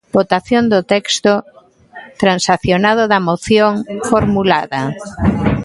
Votación 0.17 0.63
do 0.73 0.79
texto 0.93 1.33
transaccionado 2.21 3.03
da 3.11 3.19
Moción 3.29 3.73
formulada. 4.09 4.81